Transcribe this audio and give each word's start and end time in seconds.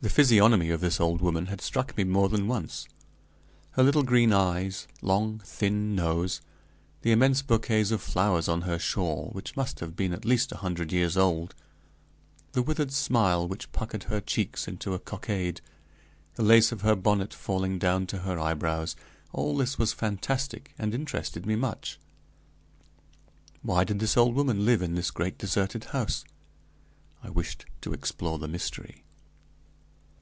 The 0.00 0.10
physiognomy 0.10 0.68
of 0.68 0.82
this 0.82 1.00
old 1.00 1.22
woman 1.22 1.46
had 1.46 1.62
struck 1.62 1.96
me 1.96 2.04
more 2.04 2.28
than 2.28 2.46
once: 2.46 2.86
her 3.70 3.82
little 3.82 4.02
green 4.02 4.34
eyes, 4.34 4.86
long, 5.00 5.38
thin 5.46 5.94
nose, 5.96 6.42
the 7.00 7.10
immense 7.10 7.40
bouquets 7.40 7.90
of 7.90 8.02
flowers 8.02 8.46
on 8.46 8.62
her 8.62 8.78
shawl, 8.78 9.30
which 9.32 9.56
must 9.56 9.80
have 9.80 9.96
been 9.96 10.12
at 10.12 10.26
least 10.26 10.52
a 10.52 10.58
hundred 10.58 10.92
years 10.92 11.16
old, 11.16 11.54
the 12.52 12.60
withered 12.60 12.92
smile 12.92 13.48
which 13.48 13.72
puckered 13.72 14.02
her 14.04 14.20
cheeks 14.20 14.68
into 14.68 14.92
a 14.92 14.98
cockade, 14.98 15.62
the 16.34 16.42
lace 16.42 16.70
of 16.70 16.82
her 16.82 16.94
bonnet 16.96 17.32
falling 17.32 17.78
down 17.78 18.06
to 18.08 18.18
her 18.18 18.38
eyebrows 18.38 18.94
all 19.32 19.56
this 19.56 19.78
was 19.78 19.94
fantastic, 19.94 20.74
and 20.76 20.92
interested 20.94 21.46
me 21.46 21.56
much. 21.56 21.98
Why 23.62 23.84
did 23.84 24.00
this 24.00 24.18
old 24.18 24.34
woman 24.34 24.66
live 24.66 24.82
in 24.82 24.96
this 24.96 25.10
great 25.10 25.38
deserted 25.38 25.84
house? 25.84 26.26
I 27.22 27.30
wished 27.30 27.64
to 27.80 27.94
explore 27.94 28.38
the 28.38 28.48
mystery. 28.48 29.00